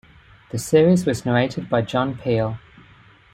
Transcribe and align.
The 0.49 0.57
series 0.57 1.05
was 1.05 1.27
narrated 1.27 1.69
by 1.69 1.83
John 1.83 2.17
Peel. 2.17 2.57